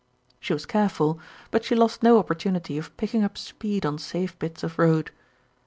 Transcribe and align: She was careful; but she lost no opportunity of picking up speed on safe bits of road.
She 0.39 0.51
was 0.53 0.65
careful; 0.65 1.19
but 1.51 1.63
she 1.63 1.75
lost 1.75 2.01
no 2.01 2.17
opportunity 2.17 2.75
of 2.79 2.97
picking 2.97 3.23
up 3.23 3.37
speed 3.37 3.85
on 3.85 3.99
safe 3.99 4.33
bits 4.39 4.63
of 4.63 4.79
road. 4.79 5.11